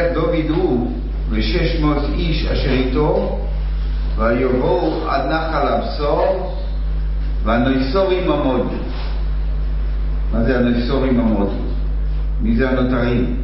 [0.00, 0.92] וילך דוד הוא
[1.30, 3.38] ושש מאות איש אשר איתו,
[4.16, 6.56] ויבואו עד נחל הבשור,
[7.44, 8.68] והנויסורים עמודו.
[10.32, 11.52] מה זה הנויסורים עמודו?
[12.40, 13.36] מי זה הנותרים?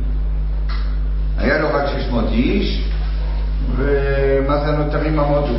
[1.39, 2.85] היה לו רק 600 איש,
[3.77, 5.55] ומה זה הנותרים עמודו?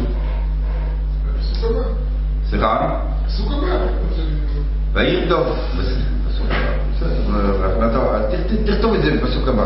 [2.49, 2.99] סליחה?
[3.27, 3.77] פסוק הבא.
[8.31, 9.65] ת- תכתוב את זה בפסוק הבא.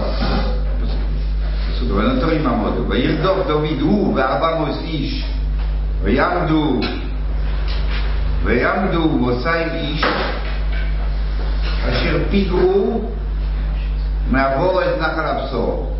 [1.81, 2.89] פסוק הבא, נותרים עמודו.
[2.89, 5.25] וירדוף דוד הוא וארבע מאות איש,
[6.03, 6.79] ויעמדו,
[8.43, 10.03] ויעמדו מאתיים איש,
[11.89, 13.01] אשר פיגרו
[14.31, 15.97] מעבור את נחל הבשור.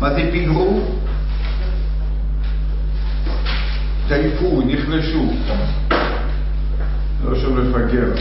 [0.00, 0.80] מה זה פיגרו?
[4.08, 5.32] טייפו, נחלשו.
[7.24, 8.12] לא שם לפגר.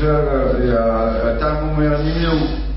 [0.00, 0.76] זה
[1.24, 2.67] הטעם אומר, נמנעו.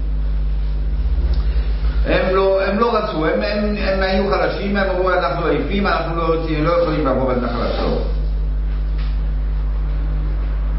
[2.06, 6.16] הם לא, הם לא רצו, הם, הם, הם היו חלשים, הם אמרו אנחנו עייפים, אנחנו
[6.18, 8.02] לא, רוצים- לא יכולים לעבור את נחל הסוף.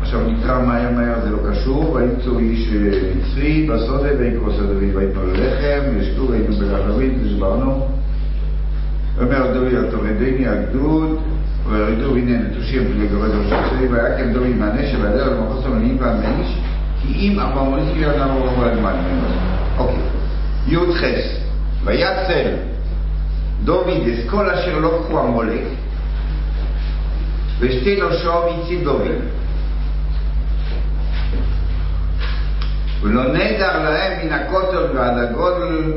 [0.02, 5.22] עכשיו נקרא מהר מהר, זה לא קשור, וימצאו איש אה, מצרי בסודה ויקרוס דוד ויתנו
[5.32, 7.86] לחם, וישתו ויתנו בגחלבית ושברנו.
[9.20, 11.18] אומר דוד על תורדני הגדוד,
[11.68, 16.58] וירדו והנה נטושים לגבי ראש הצעיר, ויקם דוד מהנשב וידע על מחוץ המניעים והמאיש,
[17.02, 17.38] כי אם
[17.94, 19.26] כי אדם לא יכול למען ממנו.
[19.78, 19.96] אוקיי.
[20.68, 21.02] י"ח
[21.84, 22.56] ויצל
[23.64, 25.64] דוד את כל אשר לא קחו עמלק,
[27.58, 29.08] ושתי נושעו והציל דוד.
[33.02, 35.92] ולא נדר להם מן הכותל ועד הגודל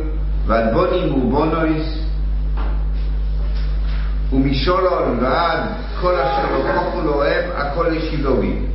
[0.46, 2.00] ועד בונים ובונויס
[4.34, 5.60] ומשולון ועד
[6.02, 8.66] כל אשר לא כוחו לו הם הכל לשילומים.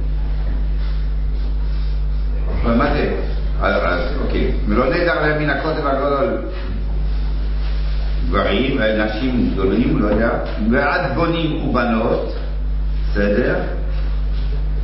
[2.62, 3.29] אבל מה זה?
[3.62, 4.52] אז, אוקיי.
[4.68, 6.36] ולא נדר להם מן הכותל והגודל
[8.28, 10.30] גברים, נשים גדולים, לא יודע,
[10.70, 12.34] ועד בונים ובנות,
[13.10, 13.56] בסדר?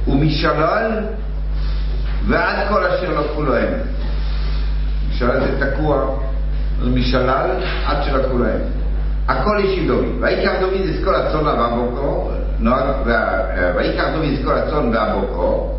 [0.08, 0.90] ומשלל
[2.28, 3.72] ועד כל אשר לקחו להם.
[5.10, 6.16] משלל זה תקוע,
[6.84, 7.50] משלל
[7.86, 8.60] עד שלקחו להם.
[9.28, 10.04] הכל אישי דוד.
[10.20, 13.42] ויקח דוד את כל הצאן והבוקו, נוהג, וה-
[13.76, 15.72] ויקח דוד את כל הצאן והבוקו,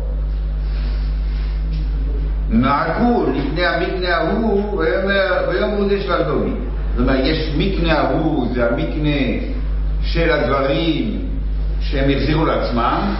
[2.50, 4.82] נהגו לפני המקנה ההוא,
[5.48, 6.48] ויאמרו זה של דוד.
[6.96, 9.20] זאת אומרת, יש מקנה ההוא, זה המקנה
[10.02, 11.18] של הדברים
[11.80, 13.14] שהם החזירו לעצמם,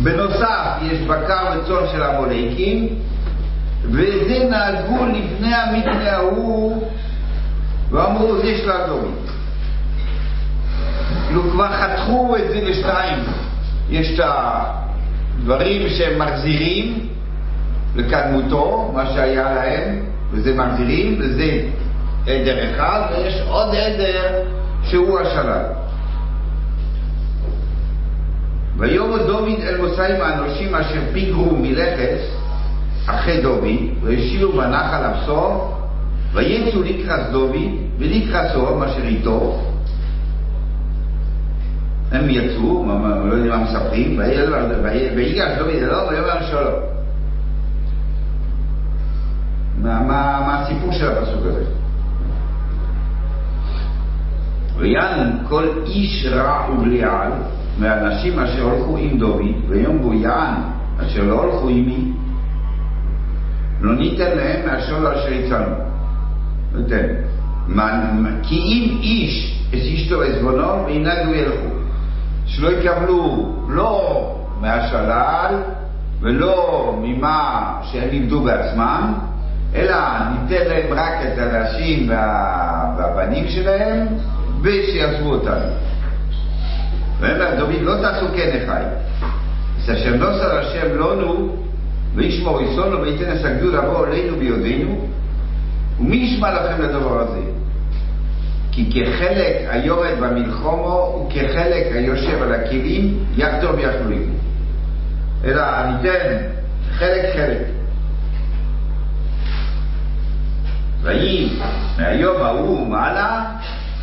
[0.00, 2.88] ובנוסף יש בקר וצאן של המולקים,
[3.84, 6.88] וזה נהגו לפני המקנה ההוא,
[7.90, 9.14] ואמרו זה של הדוד.
[11.26, 13.18] כאילו כבר חתכו את זה לשתיים.
[13.90, 14.24] יש את
[15.42, 17.06] הדברים שהם מחזירים
[17.96, 19.98] לקדמותו, מה שהיה להם,
[20.30, 21.60] וזה מחזירים, וזה
[22.26, 24.42] עדר אחד, ויש עוד עדר
[24.82, 25.64] שהוא השלל.
[28.78, 32.20] ויאמר דוד אל מוסעים האנושים אשר פיגרו מלכס
[33.06, 33.64] אחרי דוד,
[34.02, 35.74] והשאירו בנחל הבשור,
[36.32, 37.56] ויצאו לקראת דוד
[37.98, 39.71] ולקראתו, מה אשר איתו.
[42.12, 42.86] הם יצאו,
[43.24, 44.18] לא יודעים מה מספרים,
[45.16, 46.80] ויגש- דוד אלו ויאמר שלום.
[49.78, 51.64] מה, מה, מה הסיפור של הפסוק הזה?
[54.78, 57.32] ויען כל איש רע ובליעל
[57.78, 60.54] מהאנשים אשר הלכו עם דוד, ויאמרו יען
[61.00, 62.12] אשר לא הלכו עמי,
[63.80, 65.74] לא ניתן להם מהשול אשר הצענו.
[66.74, 67.06] נותן.
[68.42, 71.81] כי אם איש את אשתו עזבונו וינהגו ילכו.
[72.56, 74.28] שלא יקבלו לא
[74.60, 75.54] מהשלל
[76.20, 79.14] ולא ממה שהם לימדו בעצמם,
[79.74, 79.96] אלא
[80.30, 82.94] ניתן להם רק את הנשים וה...
[82.98, 84.06] והבנים שלהם,
[84.62, 85.66] ושיעזבו אותנו.
[87.20, 88.82] ואומר דוד, לא תעשו כן אחי.
[89.78, 91.56] אז אשר נוסר השם לנו,
[92.14, 95.08] וישמור יסונו וייתן הסגדו לבוא עלינו ביודענו,
[96.00, 97.51] ומי ישמע לכם לדבר הזה?
[98.72, 104.34] כי כחלק היורד במלחומו וכחלק היושב על הכלים יחדור ויחלולים.
[105.44, 106.36] אלא ניתן
[106.90, 107.66] חלק חלק.
[111.02, 111.58] ויהי
[111.98, 113.44] מהיום ההוא מעלה,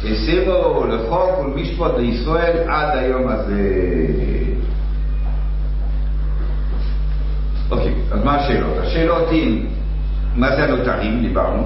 [0.04, 3.62] ישימו לחוק ולמשפט לישראל עד היום הזה.
[7.72, 8.78] אוקיי, אז מה השאלות?
[8.78, 9.66] השאלות הן,
[10.36, 11.22] מה זה הנותרים?
[11.22, 11.64] דיברנו,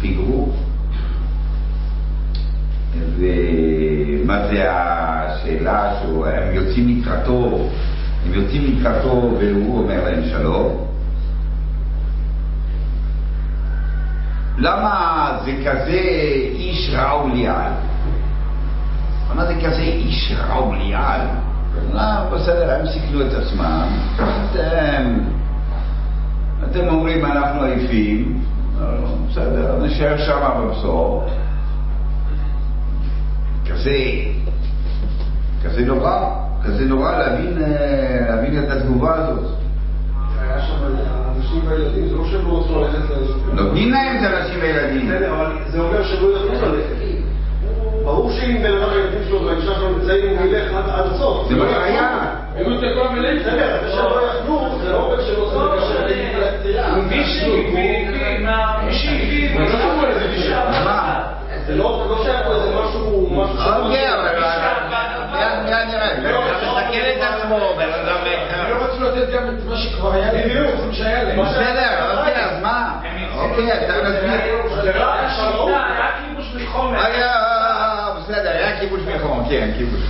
[0.00, 0.52] פיגרו.
[2.98, 7.68] ומה זה השאלה שהם יוצאים לקראתו,
[8.26, 10.86] הם יוצאים לקראתו והוא אומר להם שלום?
[14.58, 16.00] למה זה כזה
[16.54, 17.72] איש רע וליעל?
[19.30, 21.20] למה זה כזה איש רע וליעל?
[21.92, 25.18] לא, בסדר, הם סיכנו את עצמם, אתם,
[26.64, 28.40] אתם אומרים אנחנו עייפים,
[29.30, 31.28] בסדר, נשאר שם בבשור.
[33.70, 33.98] כזה,
[35.64, 36.30] כזה נורא,
[36.64, 37.62] כזה נורא להבין,
[38.28, 39.44] להבין את התגובה הזאת.
[40.40, 40.74] היה שם
[41.36, 43.54] אנשים והילדים, זה לא שהם לא רצו ללכת ל...
[43.54, 45.08] נותנים להם את הנשים והילדים.
[45.08, 46.94] בסדר, אבל זה אומר שהם לא יכלו ללכת.
[48.04, 51.48] ברור שאם בן אדם הילדים שלו והאישה שלו נמצאים, הוא ילך עד הסוף.
[51.48, 52.34] זה מה שהיה.
[52.54, 53.40] היו את הכל מלאים.
[53.40, 55.94] בסדר, זה שהם לא יכלו, זה לא אומר שהם לא צריכים לקשר
[57.10, 58.08] מי שהביא,
[58.86, 59.66] מי שהביא, לא?
[61.66, 62.13] זה לא לא איזה
[63.36, 64.28] אוקיי, אבל
[65.64, 66.14] מיד נראה.
[66.14, 68.16] מסתכל את עצמו, בן אדם
[68.50, 70.70] הם לא רצו לתת גם את מה שכבר היה להם, בדיוק.
[71.46, 73.00] בסדר, אוקיי, אז מה?
[73.36, 74.82] אוקיי, אתה מסביר.
[74.82, 75.68] זה רע, עכשיו לא.
[75.68, 77.00] היה כיבוש מחומר.
[77.00, 77.32] היה,
[78.18, 80.00] בסדר, היה כיבוש מלחמה, כן, כיבוש.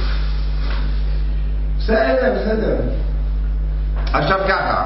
[1.79, 2.77] בסדר, בסדר.
[4.13, 4.85] עכשיו ככה,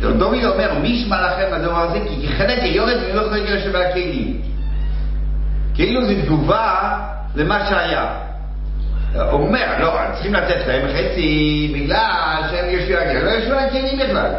[0.00, 1.98] דוד אומר, מי ישמע לכם הדבר הזה?
[2.08, 4.47] כי כחלק היורד ולא יכול להיות שווה הכלים.
[5.78, 6.98] כאילו זו תגובה
[7.34, 8.06] למה שהיה.
[9.14, 14.30] הוא אומר, לא, צריכים לתת להם חצי בגלל שהם על הכלים, לא על הכלים בכלל.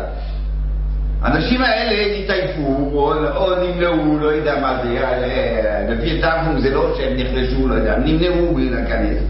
[1.21, 6.95] האנשים האלה התעייפו או, או נמנעו, לא יודע מה זה, אה, לפי תרגום זה לא
[6.97, 9.24] שהם נחלשו, לא יודע, הם נמנעו מלהיכנס.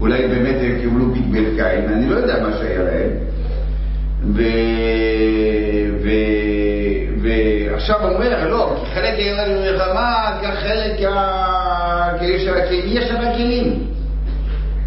[0.00, 3.10] אולי באמת הם קיבלו בגבל קין, אני לא יודע מה שהיה להם.
[4.34, 4.42] ו...
[6.02, 6.08] ו...
[7.72, 11.46] ועכשיו הוא אומר, לא, כי חלק היה למלחמה, כחלק ה...
[12.22, 13.86] יש על הכלים.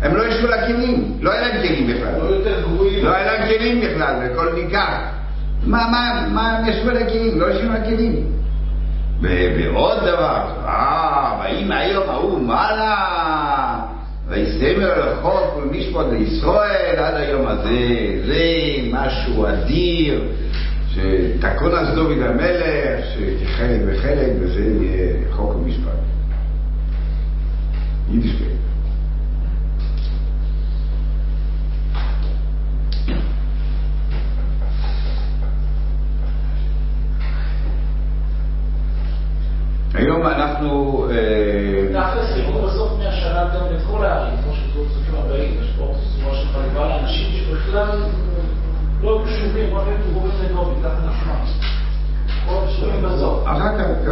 [0.01, 2.19] הם לא ישבו על הכלים, לא היה להם כלים בכלל.
[2.19, 3.05] לא יותר גרועים.
[3.05, 4.93] לא היה להם כלים בכלל, בכל ניקח.
[5.63, 7.39] מה, מה, מה הם ישבו על הכלים?
[7.39, 7.69] לא ישבו.
[9.21, 9.27] ו-
[9.57, 13.79] ועוד דבר, אה, ויהי מהיום ההוא מעלה,
[14.27, 17.69] ויסמר לחוק ולמשפט לישראל עד היום הזה.
[18.25, 18.43] זה
[18.91, 20.21] משהו אדיר,
[20.89, 23.05] שתקון אז דוד המלך,
[23.43, 25.89] שחלק וחלק, וזה יהיה חוק ומשפט.
[28.09, 28.41] יידיש.
[39.93, 41.05] היום אנחנו...
[41.11, 45.93] אה, תכלס חיבור בסוף מהשנה גם את כל הערים, כמו שזו פסוקים הבאים, יש פה
[46.03, 47.99] סדרה של חליבה לאנשים שבכלל
[49.03, 51.33] לא קשורים, רק הם דיבורים לנובי, ככה נשמע.
[52.47, 53.43] כל הקשורים בסוף.
[53.45, 54.11] אחר כך,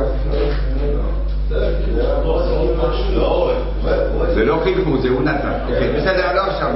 [4.34, 5.52] זה לא חילקו, זה הוא נתן.
[5.68, 6.70] אוקיי, בסדר, לא עכשיו.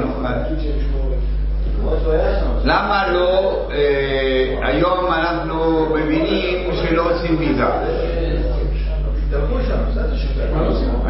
[2.63, 7.63] למה לא, אה, היום אנחנו מבינים שלא עושים ביזה.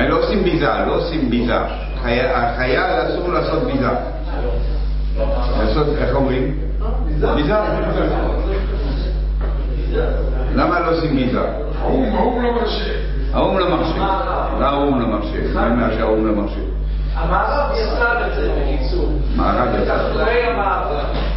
[0.10, 1.54] לא עושים ביזה, לא עושים ביזה.
[2.04, 3.88] חי- החייל אסור לעשות ביזה.
[5.60, 6.58] לעשות, איך אומרים?
[9.76, 10.06] ביזה.
[10.56, 11.42] למה לא עושים ביזה?
[11.82, 12.94] האו"ם, האו"ם לא מרשה.
[13.34, 13.98] האו"ם לא מרשה.
[14.60, 15.38] לא האו"ם לא מרשה.
[15.58, 16.62] אני אומר שהאו"ם לא מרשה.
[17.16, 19.10] המערב יצא לזה בקיצור.
[19.36, 19.68] מערב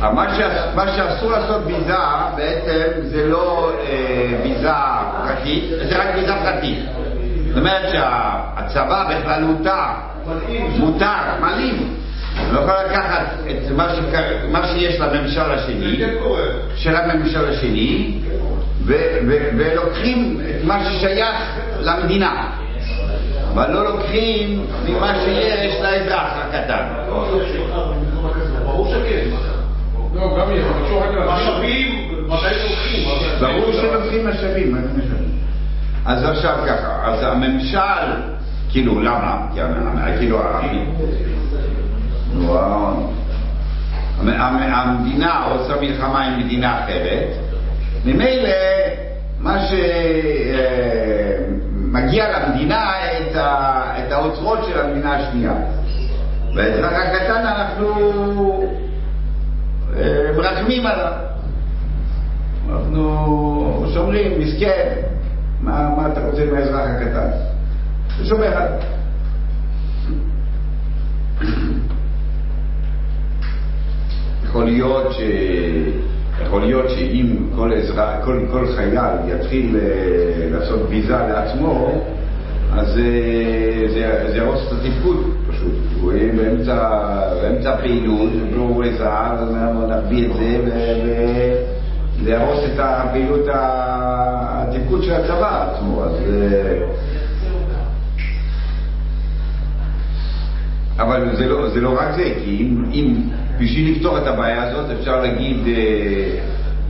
[0.00, 0.14] המערב.
[0.14, 0.34] מה
[0.74, 1.94] מה שאסור לעשות ביזה
[2.36, 4.70] בעצם זה לא אה, ביזה
[5.26, 6.78] פרטית, זה רק ביזה פרטית.
[7.48, 9.44] זאת אומרת שהצבא בכלל
[10.78, 12.03] מותר, מעלים.
[12.52, 15.96] לא יכול לקחת את מה, שק- מה שיש לממשל השני.
[16.76, 18.18] של הממשל השני,
[18.84, 18.92] ו-
[19.28, 21.36] ו- ולוקחים את מה ששייך
[21.80, 22.50] למדינה,
[23.52, 26.84] אבל לא לוקחים ממה שיש לאזרח הקטן.
[28.64, 29.26] ברור שכן.
[30.14, 30.48] לא, גם
[31.28, 33.08] משאבים, מתי לוקחים?
[33.40, 34.76] ברור שלוקחים משאבים?
[36.06, 38.10] אז עכשיו ככה, אז הממשל,
[38.70, 39.46] כאילו, למה?
[40.18, 40.38] כאילו,
[44.16, 44.28] המ-
[44.72, 47.28] המדינה עושה מלחמה עם מדינה אחרת,
[48.04, 48.50] ממילא
[49.40, 49.58] מה
[51.90, 53.82] שמגיע למדינה את, ה...
[53.98, 55.52] את האוצרות של המדינה השנייה.
[56.54, 57.88] והאזרח הקטן אנחנו
[59.96, 61.12] אה, מרחמים עליו.
[62.70, 64.88] אנחנו שומרים, מסכן,
[65.60, 67.28] מה, מה אתה רוצה מהאזרח הקטן?
[68.24, 68.78] שומר עליו.
[74.54, 75.20] יכול להיות ש...
[76.42, 82.02] יכול להיות שאם כל, אזרח, כל, כל חייל יתחיל אה, לעשות ויזה לעצמו,
[82.72, 85.16] אז אה, זה, זה יהרוס את התפקוד
[85.48, 85.72] פשוט.
[86.00, 86.88] הוא יהיה באמצע,
[87.42, 95.12] באמצע פעילות, והוא עזר, אז אנחנו נביא את זה, וזה יהרוס את הפעילות, התפקוד של
[95.12, 96.04] הצבא עצמו.
[96.04, 96.86] אז, אה,
[100.98, 103.14] אבל זה לא, זה לא רק זה, כי אם, אם
[103.58, 106.40] בשביל לפתור את הבעיה הזאת אפשר להגיד, אה,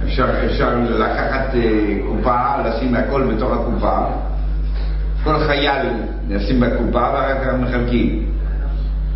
[0.04, 3.98] אפשר, אפשר לקחת אה, קופה, לשים הכל בתוך הקופה,
[5.24, 5.86] כל חייל
[6.28, 8.26] נשים בקופה ואחר כך מחלקים.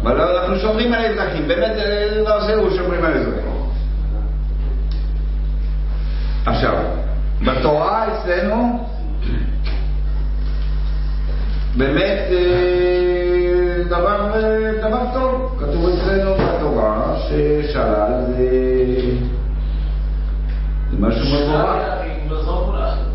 [0.03, 3.53] אבל לא, אנחנו שומרים על האזרחים, באמת אה, לא זהו, שומרים על האזרחים.
[6.47, 6.75] עכשיו,
[7.45, 8.87] בתורה אצלנו
[11.77, 12.19] באמת
[13.89, 14.33] דבר,
[14.81, 16.48] דבר טוב, כתוב אצלנו
[17.29, 18.49] ששלל זה,
[20.91, 21.99] זה משהו מבורך.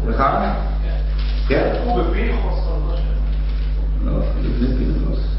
[0.06, 0.54] סליחה?
[1.48, 1.74] כן?
[1.84, 2.96] הוא בפנחוס, אבל
[4.06, 4.12] לא.
[4.12, 5.38] לא, לפני פינדרוס,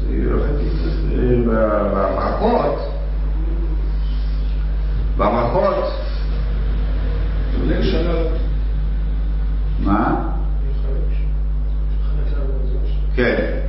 [1.47, 2.79] בברכות,
[5.17, 5.93] בברכות,
[7.63, 8.13] ליל שנה.
[9.79, 10.15] מה?
[13.15, 13.59] כן.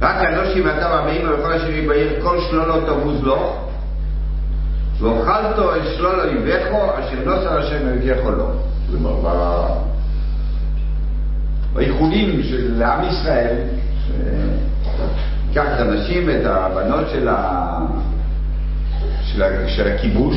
[0.00, 3.71] רק אנושי ואתה והבאים ולכל אשר בעיר כל שלולו תבוז לו
[5.02, 8.50] ואוכלתו את שלול אויביך אשר נוסר השם אלוקיך לו.
[8.90, 9.82] כלומר, ב-
[11.74, 13.56] בייחולים של עם ישראל,
[15.48, 17.78] שיקח את הנשים ואת הבנות של, ה...
[19.22, 19.68] של, ה...
[19.68, 20.36] של הכיבוש,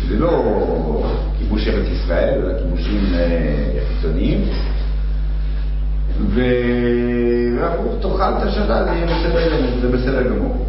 [0.00, 0.42] שזה לא
[1.38, 4.44] כיבוש ארץ ישראל, אלא כיבושים אה, חיצוניים,
[6.20, 6.40] ו...
[7.58, 8.84] ואמרו, תאכל את השנה,
[9.80, 10.66] זה בסדר גמור.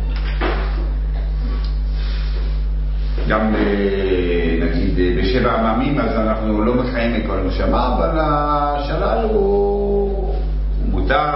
[3.28, 9.24] גם אה, נגיד אה, בשבע עממים אז אנחנו לא מחיים את כל הנשמה, אבל השלל
[9.24, 10.36] הוא,
[10.82, 11.30] הוא מותר.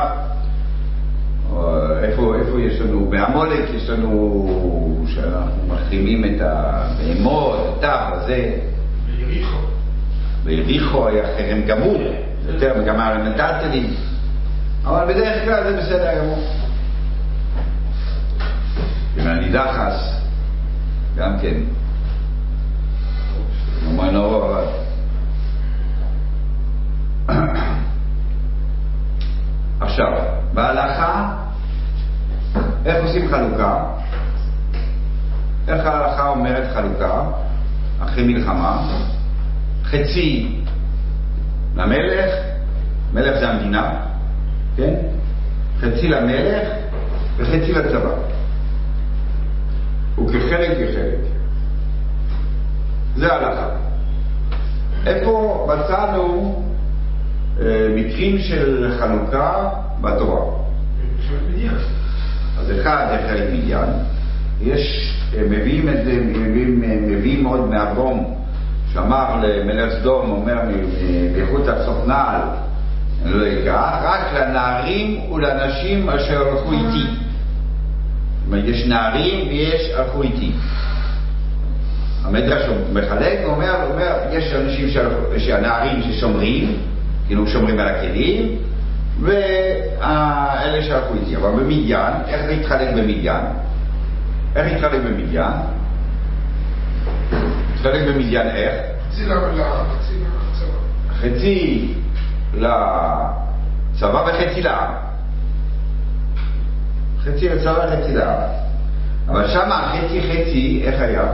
[2.03, 8.55] איפה, איפה יש לנו, בעמולק יש לנו, שאנחנו מחרימים את הבהמות, את הטף הזה.
[10.43, 12.01] ביריחו היה חרם גמור,
[12.47, 13.93] יותר גם על המטלטלים,
[14.85, 16.39] אבל בדרך כלל זה בסדר גמור.
[19.15, 20.18] ומהנידחס,
[21.15, 21.57] גם כן.
[23.79, 24.65] כמובן לא אבל.
[29.79, 30.07] עכשיו,
[30.53, 31.35] בהלכה,
[32.85, 33.83] איך עושים חלוקה?
[35.67, 37.21] איך ההלכה אומרת חלוקה?
[37.99, 38.87] אחרי מלחמה,
[39.83, 40.55] חצי
[41.75, 42.33] למלך,
[43.13, 43.91] מלך זה המדינה,
[44.75, 44.93] כן?
[45.79, 46.67] חצי למלך
[47.37, 48.09] וחצי לצבא.
[50.25, 51.19] וכחלק כחלק.
[53.15, 53.69] זה ההלכה.
[55.05, 56.55] איפה מצאנו
[57.61, 59.69] אה, מקרים של חלוקה
[60.01, 60.41] בתורה?
[62.59, 63.89] אז אחד זה חלק מדיין.
[64.61, 68.35] יש, אה, מביאים את זה, מביאים, אה, מביאים עוד מאברום,
[68.93, 70.57] שאמר למלך סדום, אומר,
[71.33, 72.41] באיכות הסוכנל,
[73.23, 77.28] אני לא אקח, רק לנערים ולנשים אשר הלכו איתי.
[78.39, 80.51] זאת אומרת, יש נערים ויש הלכו איתי.
[82.23, 84.87] המדרש מחלק ואומר, אומר, יש אנשים,
[85.37, 86.77] שהנערים ששומרים,
[87.27, 88.55] כאילו שומרים על הכלים,
[89.21, 91.35] ואלה שהלכו איתי.
[91.35, 93.45] אבל במדיין, איך זה התחלק במדיין?
[94.55, 95.53] איך התחלק במדיין?
[97.75, 98.75] התחלק במדיין איך?
[101.09, 101.93] חצי
[102.53, 105.08] לצבא וחצי לעם.
[107.23, 108.41] חצי לצבא וחצי לעם.
[109.27, 111.27] אבל שם חצי חצי, איך היה?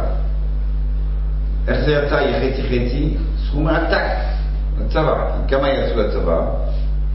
[1.68, 3.18] איך זה יצא חצי חצי?
[3.48, 4.08] סכום עתק
[4.82, 5.32] לצבא.
[5.48, 6.42] כמה יצאו לצבא?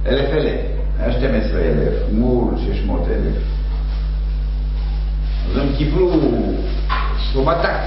[0.07, 0.61] אלף אלף.
[0.99, 3.37] היה 12 אלף מול 600 אלף.
[5.50, 6.12] אז הם קיבלו
[7.31, 7.81] סכום עתק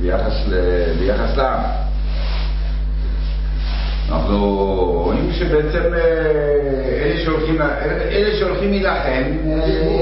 [0.00, 0.54] ביחס, ל,
[0.98, 1.83] ביחס לעם.
[4.14, 4.46] אנחנו
[5.04, 7.60] רואים שבעצם אה, אלה שהולכים,
[8.10, 9.22] אלה שהולכים להילחם,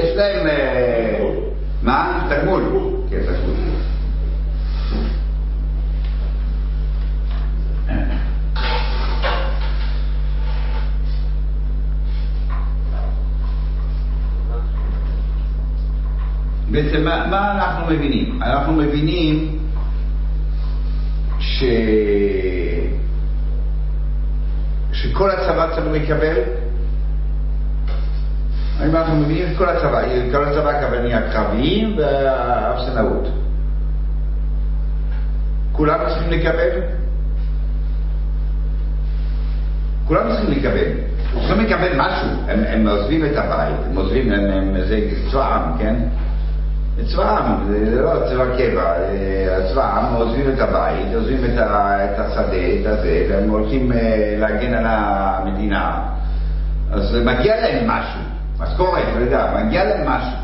[0.03, 0.47] יש להם...
[0.47, 1.25] אה,
[1.83, 2.29] מה?
[2.31, 2.63] תגמול.
[3.11, 3.57] כן, תגמול.
[16.71, 18.43] בעצם מה, מה אנחנו מבינים?
[18.43, 19.59] אנחנו מבינים
[21.39, 21.65] ש...
[25.03, 26.37] שכל הצבא צריך לקבל,
[28.81, 33.29] האם אנחנו מבינים את כל הצבא, כל הצבא הכוונה הקרביים והאפסנאות.
[35.73, 36.69] כולם צריכים לקבל?
[40.07, 40.91] כולם צריכים לקבל.
[41.33, 45.79] צריכים לקבל משהו, הם, הם עוזבים את הבית, הם עוזבים, הם, הם, זה צבא עם,
[45.79, 45.95] כן?
[47.01, 48.95] צבא העם, זה לא צבא קבע,
[49.73, 54.37] צבא העם עוזבים את הבית, עוזבים את, ה, את השדה, את הזה, והם הולכים אה,
[54.39, 56.03] להגן על המדינה,
[56.91, 58.21] אז מגיע להם משהו,
[58.61, 60.39] משכורת, לא יודע, מגיע להם משהו.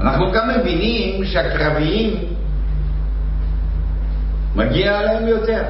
[0.00, 2.14] אנחנו גם מבינים שהקרביים
[4.56, 5.62] מגיע להם יותר.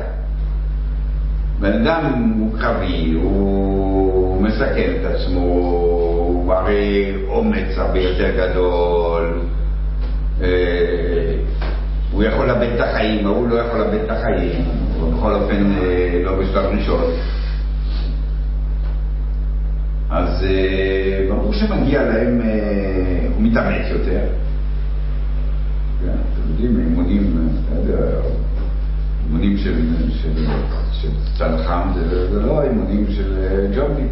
[1.61, 5.43] בן אדם הוא קרבי, הוא מסכן את עצמו,
[6.43, 6.55] הוא
[7.29, 9.41] אומץ הרבה יותר גדול,
[10.41, 11.37] אה,
[12.13, 14.65] הוא יכול לאבד את החיים, ההוא לא יכול לאבד את החיים,
[15.17, 17.05] בכל אופן אה, לא בשלב ראשון.
[20.11, 22.41] אז אה, ברור שמגיע להם,
[23.35, 24.21] הוא מתאמץ יותר.
[26.01, 28.05] כן, אתם יודעים, אימונים, אתה יודע,
[29.27, 29.75] אימונים של,
[31.39, 33.37] צנחן זה, לא אימונים של
[33.77, 34.09] ג'ובים.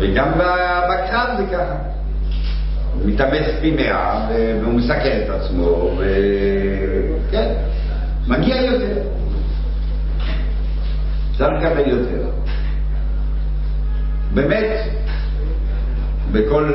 [0.00, 0.30] וגם
[0.90, 1.76] בקרב זה ככה.
[2.94, 4.28] הוא מתאמץ פי מאה
[4.62, 7.54] והוא מסכן את עצמו, וכן,
[8.28, 9.00] מגיע יותר.
[11.30, 12.30] אפשר לקבל יותר.
[14.34, 14.80] באמת,
[16.32, 16.72] בכל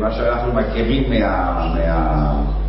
[0.00, 1.74] מה שאנחנו מכירים מה...
[1.74, 2.65] מה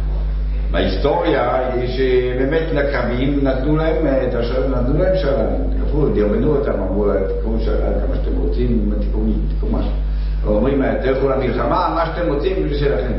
[0.71, 7.23] בהיסטוריה, שבאמת לקווים נתנו להם את השלום, נתנו להם שלום, כפו, דרבנו אותם, אמרו להם,
[7.23, 9.91] תקראו שלום כמה שאתם רוצים, תקראו משהו.
[10.45, 13.13] אומרים, תלכו למלחמה, מה שאתם רוצים, זה שלכם.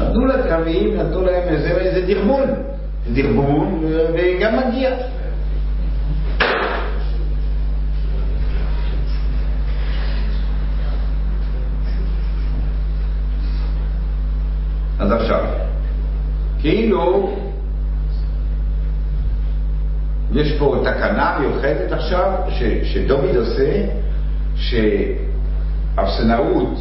[0.00, 3.82] נתנו לקרבים, נתנו להם איזה, איזה דרבון,
[4.14, 4.90] וגם מגיע.
[14.98, 15.44] אז עכשיו,
[16.70, 17.30] כאילו
[20.32, 23.86] יש פה תקנה מיוחדת עכשיו ש, שדוד עושה
[25.96, 26.78] שאפסנאות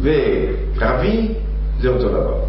[0.00, 1.34] וקרבי
[1.80, 2.40] זה אותו דבר.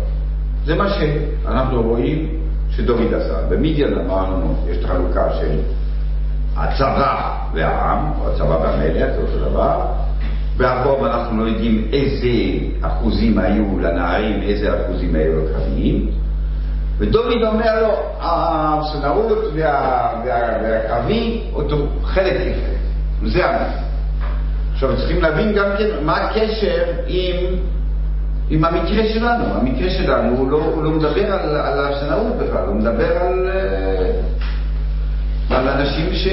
[0.66, 3.48] זה מה שאנחנו רואים שדוד עשה.
[3.50, 5.60] במדיאן אמרנו, יש את החלוקה של
[6.56, 9.95] הצבא והעם, או הצבא והמלך, זה אותו דבר.
[10.58, 12.28] והרוב אנחנו לא יודעים איזה
[12.82, 16.10] אחוזים היו לנערים, איזה אחוזים היו לקרביים.
[16.98, 17.90] ודוד אומר לו,
[19.56, 22.78] וה, והקרבי, אותו חלק כחלק.
[23.26, 23.86] זה המסר.
[24.74, 27.36] עכשיו צריכים להבין גם כן מה הקשר עם,
[28.50, 29.46] עם המקרה שלנו.
[29.46, 33.50] המקרה שלנו הוא לא, הוא לא מדבר על, על האפסנאות בכלל, הוא מדבר על...
[35.56, 36.28] על אנשים ש...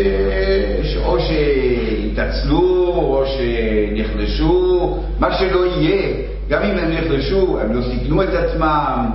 [1.04, 6.14] או שהתעצלו, או שנחלשו, מה שלא יהיה,
[6.48, 9.10] גם אם הם נחלשו, הם לא סיכנו את עצמם,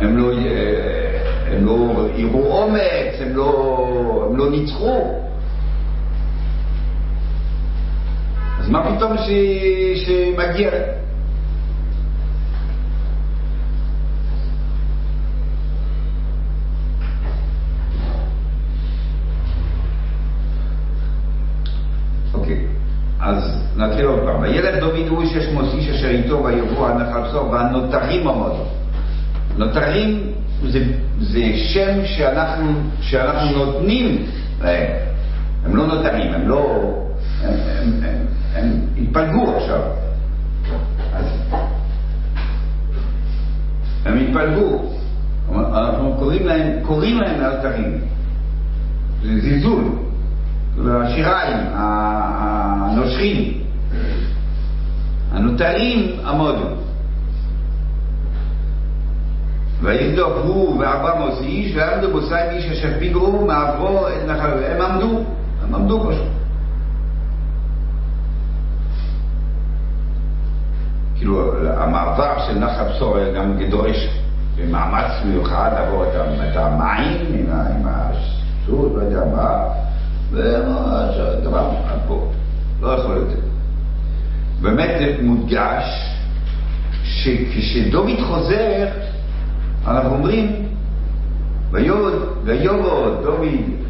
[0.00, 0.32] הם לא,
[1.46, 5.20] הם לא יראו אומץ, הם לא, הם לא ניצחו.
[8.60, 9.30] אז מה פתאום ש...
[9.94, 11.09] שמגיע להם?
[25.32, 28.52] 600 איש אשר איתו ויבוא עד נחלתו, והנותרים עמוד.
[29.56, 30.32] נותרים
[30.66, 30.84] זה,
[31.20, 34.26] זה שם שאנחנו, שאנחנו נותנים
[34.62, 34.92] להם.
[35.64, 36.92] הם לא נותרים, הם לא...
[37.42, 37.54] הם,
[38.02, 39.80] הם, הם, התפלגו עכשיו.
[41.14, 41.24] אז
[44.04, 44.82] הם התפלגו.
[45.54, 48.00] אנחנו קוראים להם, קוראים להם נותרים
[49.22, 49.84] זה זלזול.
[50.86, 53.59] השיריים, הנושרים.
[55.32, 56.66] הנותרים עמודו.
[59.82, 64.64] ויבדוק הוא וארבע מאות איש, ועמדו בו שיים איש אשר פיגרו מעברו את נחל...
[64.64, 65.20] הם עמדו,
[65.62, 66.26] הם עמדו פשוט.
[71.16, 74.08] כאילו, המעבר של נחל בשור היה גם דורש
[74.56, 76.04] במאמץ מיוחד לעבור
[76.50, 79.64] את המים עם הסוס, לא יודע מה,
[80.30, 82.26] וגמרנו, עד פה,
[82.80, 83.49] לא יכול יותר.
[84.60, 85.84] באמת מודגש
[87.04, 88.86] שכשדוד חוזר,
[89.86, 90.66] אנחנו אומרים,
[92.44, 93.48] ויובו דוד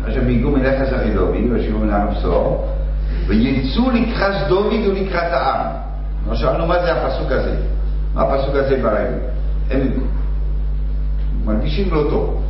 [0.09, 2.69] אשר ביגו מלך אחרי דוד, וישיבו מנהר הבשור,
[3.27, 5.67] ויצאו לקראת דוד ולקראת העם.
[6.29, 7.57] לא שאלנו מה זה הפסוק הזה,
[8.15, 9.19] מה הפסוק הזה ברגל.
[9.71, 9.89] הם
[11.45, 12.43] מרגישים לא טוב,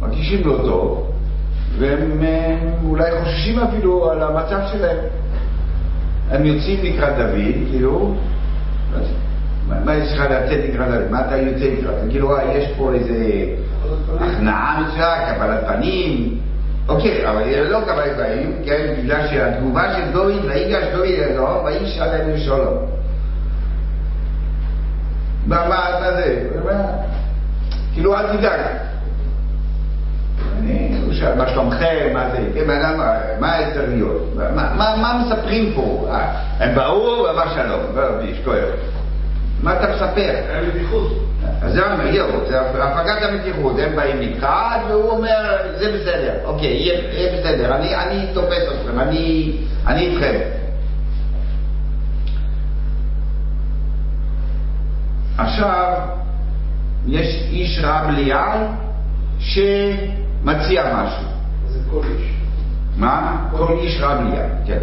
[0.00, 1.10] מרגישים לא טוב,
[1.78, 2.22] והם
[2.84, 4.96] אולי חוששים אפילו על המצב שלהם.
[6.30, 8.14] הם יוצאים לקראת דוד, כאילו,
[9.84, 11.10] מה יש לך לצאת לקראת דוד?
[11.10, 11.94] מה אתה יוצא לקראת?
[12.10, 13.44] כאילו, יש פה איזה
[14.20, 16.38] הכנעה מצויה, קבלת פנים,
[16.88, 22.38] אוקיי, אבל לא קבלת פנים, כן, בגלל שהתגובה של דוד, ויגש דוד אלוהים, ויש עלינו
[22.38, 22.86] שלום.
[25.46, 26.50] מה, מה זה?
[27.94, 28.60] כאילו, אל תדאג.
[31.14, 32.66] שאל, מה שלומכם, מה זה, כן,
[33.40, 34.22] מה צריך להיות?
[34.56, 36.08] מה מספרים פה?
[36.58, 37.80] הם באו ואמר שלום,
[38.24, 38.68] יש כואב.
[39.62, 40.34] מה אתה מספר?
[41.62, 47.40] אז זה יואו, זה הפגת המתיחות, הם באים לקראת, והוא אומר, זה בסדר, אוקיי, יהיה
[47.40, 49.00] בסדר, אני תופס אתכם,
[49.86, 50.38] אני איתכם.
[55.38, 55.92] עכשיו,
[57.06, 58.58] יש איש רב ליעל
[60.44, 61.24] שמציע משהו.
[61.66, 62.32] זה כל איש.
[62.96, 63.36] מה?
[63.50, 64.78] כל איש רב ליעל, כן.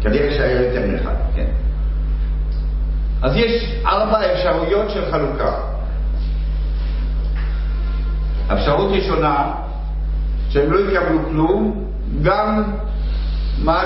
[0.00, 1.46] כנראה שהיה יותר מאחד, כן.
[3.22, 5.52] אז יש ארבע אפשרויות של חלוקה.
[8.52, 9.52] אפשרות ראשונה,
[10.48, 11.84] שהם לא יקבלו כלום,
[12.22, 12.62] גם
[13.58, 13.82] מה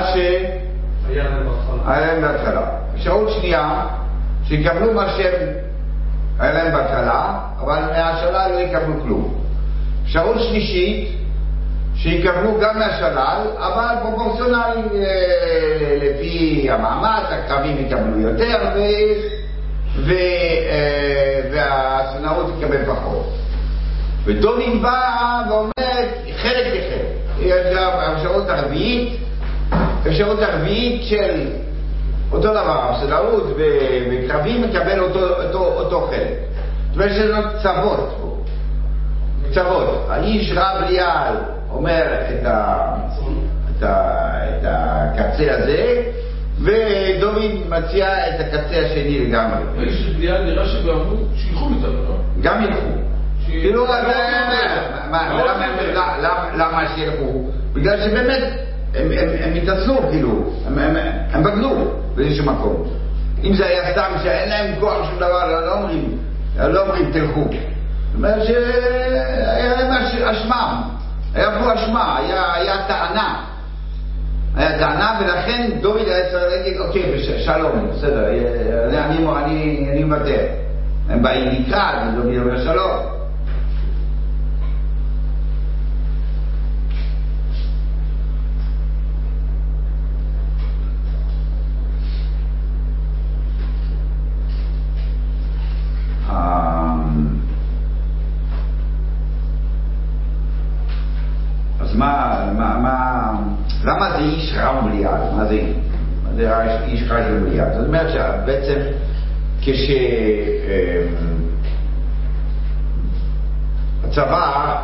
[1.87, 2.67] היה להם בהתחלה.
[2.95, 3.87] אפשרות שנייה,
[4.45, 5.49] שיקבלו מה שהם
[6.39, 9.46] היה להם בהתחלה, אבל מהשלל לא יקבלו כלום.
[10.07, 11.09] אפשרות שלישית,
[11.97, 18.79] שיקבלו גם מהשלל, אבל פרופורציונלי אה, לפי המאמץ, הקרבים יקבלו יותר, ו...
[19.97, 20.13] ו...
[20.13, 23.33] אה, והסונאות יקבל פחות.
[24.25, 25.71] ודומין בא ואומר
[26.37, 27.07] חלק לחלק.
[27.41, 29.19] יש גם אפשרות הרביעית,
[30.07, 31.51] אפשרות הרביעית של
[32.33, 36.39] אותו דבר, הסונאות וקרבים מקבל אותו, אותו, אותו חלק.
[36.87, 38.36] זאת אומרת שזה קצוות.
[39.57, 40.07] קצוות.
[40.11, 41.37] האיש רב ליעל
[41.71, 42.95] אומר את, ה,
[43.71, 46.03] את, ה, את הקצה הזה,
[46.61, 49.63] ודוד מציע את הקצה השני לגמרי.
[49.79, 52.17] האיש של בליעל נראה שגם אמרו, שילכו איתנו, לא?
[52.43, 52.87] גם ילכו.
[53.47, 53.87] כאילו,
[56.55, 57.51] למה שילכו?
[57.73, 58.43] בגלל שבאמת,
[58.95, 60.53] הם התעצלו, כאילו,
[61.33, 61.75] הם בגדו
[62.15, 62.85] באיזשהו מקום.
[63.45, 66.19] אם זה היה סתם שאין להם כוח שום דבר, לא אומרים,
[66.59, 67.45] לא אומרים תלכו.
[68.17, 69.93] זאת אומרת שהיה להם
[70.31, 70.83] אשמם.
[71.35, 73.45] היה פה אשמה, היה, היה טענה.
[74.57, 78.29] היה טענה, ולכן דוד היה צריך להגיד, אוקיי, שלום, בסדר,
[78.89, 80.47] אני, אני, אני מוותר.
[81.09, 83.17] הם באים לקראת, ודוד אומר שלום.
[101.81, 103.31] אז מה, מה, מה,
[103.85, 105.35] למה זה איש רע ומליעד?
[105.37, 105.61] מה זה,
[106.25, 106.51] מה זה
[107.37, 107.73] ומליעד?
[107.73, 108.81] זאת אומרת שבעצם
[114.11, 114.77] כשהצבא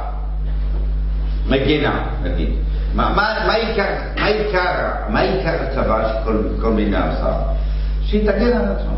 [1.49, 2.51] מגנה, נגיד,
[2.95, 7.33] מה, מה, מה, עיקר, מה, עיקר, מה עיקר הצבא שכל מדינה עושה?
[8.03, 8.93] שהיא תגן על עצמה.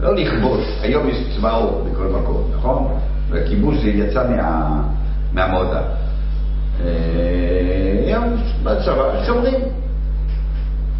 [0.00, 2.98] לא לכבוש, היום יש צבאות בכל מקום, נכון?
[3.30, 4.82] והכיבוש זה יצא מה,
[5.32, 5.80] מהמודה.
[8.06, 9.60] היום בצבא שומרים.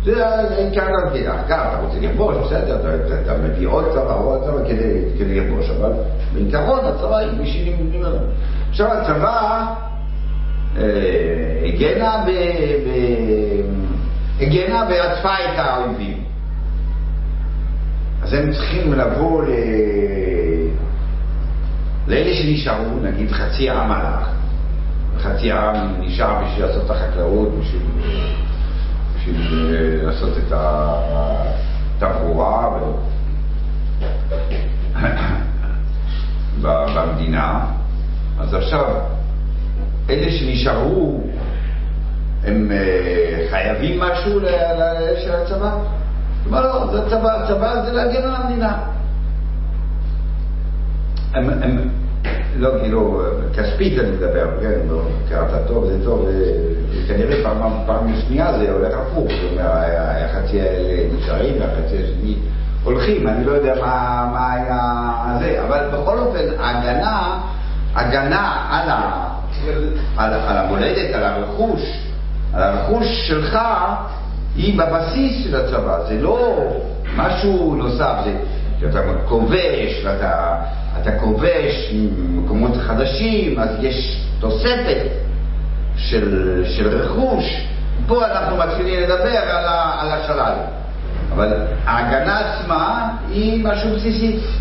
[0.04, 0.12] זה
[0.56, 1.40] עיקר המדינה.
[1.40, 4.68] אגב, אתה רוצה לכבוש, בסדר, אתה מביא עוד צבא, עוד צבא
[5.18, 5.92] כדי לכבוש, אבל
[6.34, 7.74] בעיקרון הצבא היא בשביל...
[8.70, 9.74] עכשיו הצבא
[11.64, 12.24] הגנה
[14.40, 16.24] הגנה ועטפה את האויבים.
[18.22, 19.44] אז הם צריכים לבוא.
[22.08, 24.28] לאלה שנשארו, נגיד חצי עם הלך,
[25.18, 27.82] חצי העם נשאר בשביל לעשות את החקלאות, בשביל,
[29.32, 30.52] בשביל לעשות את.
[36.62, 37.66] ב- במדינה,
[38.40, 38.84] אז עכשיו,
[40.10, 41.20] אלה שנשארו,
[42.44, 44.40] הם אה, חייבים משהו
[45.24, 45.78] של הצבא?
[46.48, 48.78] אמר לא, זה צבא, צבא זה להגן על המדינה.
[51.34, 51.88] הם, הם,
[52.58, 53.22] לא, כאילו,
[53.56, 54.78] כספית אני מדבר, כן,
[55.28, 56.52] קראת טוב, זה טוב, זה,
[56.90, 59.68] זה כנראה פעם, פעם שנייה זה הולך הפוך, זאת אומרת,
[60.30, 62.34] החצי האלה נשארים והחצי השני
[62.84, 67.40] הולכים, אני לא יודע מה, מה היה זה, אבל בכל אופן, הגנה,
[67.94, 69.28] הגנה על, ה,
[70.16, 71.80] על, על המולדת, על הרכוש,
[72.54, 73.58] על הרכוש שלך,
[74.56, 76.58] היא בבסיס של הצבא, זה לא
[77.16, 78.32] משהו נוסף, זה
[78.80, 80.54] שאתה כובש, ואתה
[81.02, 85.02] אתה כובש מקומות חדשים, אז יש תוספת
[85.96, 87.66] של, של רכוש.
[88.06, 89.64] פה אנחנו מתחילים לדבר על,
[90.00, 90.52] על השלל.
[91.32, 91.52] אבל
[91.84, 94.38] ההגנה עצמה היא משהו בסיסי.
[94.38, 94.54] זאת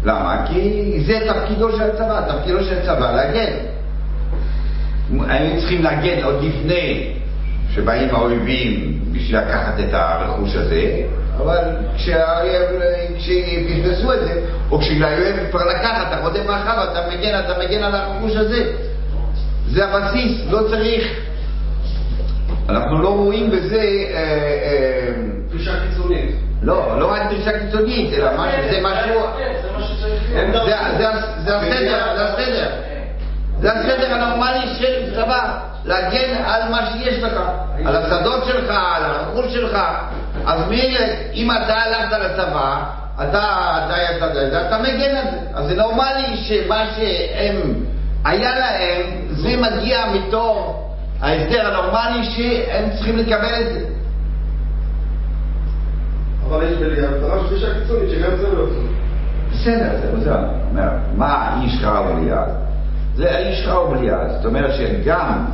[0.03, 0.45] למה?
[0.47, 3.53] כי זה תפקידו של הצבא, תפקידו של הצבא להגן.
[5.27, 7.13] היינו צריכים להגן עוד לפני
[7.69, 11.01] שבאים האויבים בשביל לקחת את הרכוש הזה,
[11.37, 11.59] אבל
[11.95, 12.61] כשהאויב,
[13.17, 17.95] כשפספסו את זה, או כשהאויב כבר לקח, אתה רודף מאחר, אתה מגן, אתה מגן על
[17.95, 18.73] הרכוש הזה.
[19.67, 21.03] זה הבסיס, לא צריך.
[22.69, 23.81] אנחנו לא רואים בזה...
[23.81, 25.13] אה, אה,
[25.49, 26.35] דרישה קיצונית.
[26.61, 28.29] לא, לא רק דרישה קיצונית, אלא
[28.71, 29.21] זה משהו...
[30.31, 30.59] זה, זה,
[31.45, 32.69] זה הסדר, זה הסדר.
[33.59, 37.33] זה הסדר הנורמלי של צבא, להגן על מה שיש לך,
[37.85, 39.77] על השדות שלך, על הרכוש שלך.
[40.45, 40.99] אז מילא,
[41.33, 42.83] אם אתה הלכת לצבא,
[43.15, 45.37] אתה, אתה, אתה, אתה, אתה מגן על זה.
[45.53, 47.73] אז זה נורמלי שמה שהם,
[48.25, 50.83] היה להם, זה מגיע מתור
[51.21, 53.85] ההסדר הנורמלי שהם צריכים לקבל את זה.
[56.47, 58.65] אבל יש בהגדרה של דרישה קיצונית, שגם זה לא.
[59.51, 60.39] בסדר, זה בסדר.
[61.15, 62.49] מה איש קרא וליד?
[63.15, 64.29] זה האיש קרא וליד.
[64.37, 65.45] זאת אומרת שגם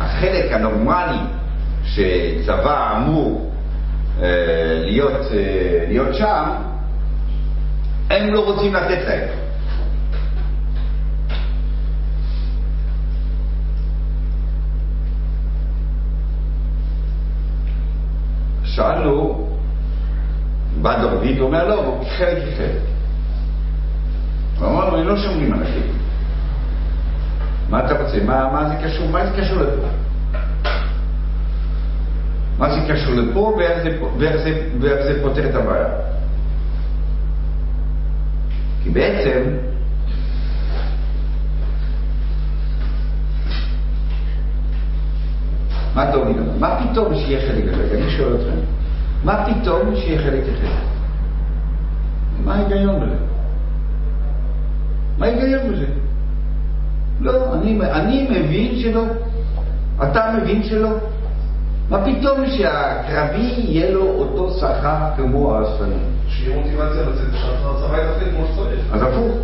[0.00, 1.18] החלק הנורמלי
[1.84, 3.50] שצבא אמור
[4.22, 4.26] אה,
[4.84, 6.44] להיות, אה, להיות שם,
[8.10, 9.28] הם לא רוצים לתת להם.
[18.64, 19.48] שאלנו,
[20.82, 22.82] בא דוד, הוא אומר, לא, הוא חלק כחלק.
[24.58, 25.93] הוא אמר לו, אני לא שומרים על הכלים.
[27.70, 28.24] מה אתה רוצה?
[28.24, 29.08] מה, מה זה קשור?
[29.10, 29.86] מה זה קשור לפה?
[32.58, 35.88] מה זה קשור לפה ואיך זה, ואיך זה, ואיך זה פותר את הבעיה?
[38.82, 39.40] כי בעצם,
[45.94, 46.34] מה טוב לי?
[46.58, 47.94] מה פתאום שיהיה חלק אחר?
[47.94, 48.56] אני שואל אתכם.
[49.24, 50.72] מה פתאום שיהיה חלק אחר?
[52.44, 53.16] מה ההיגיון בזה?
[55.18, 56.03] מה ההיגיון בזה?
[57.20, 59.02] לא, אני, אני מבין שלא.
[60.02, 60.88] אתה מבין שלא.
[61.90, 65.94] מה פתאום שהקרבי יהיה לו אותו שכר כמו האספני?
[66.28, 68.80] שיהיה מוטיבציה לצאת, שהצבא יתפקד כמו שצריך.
[68.92, 69.36] אז הפוך.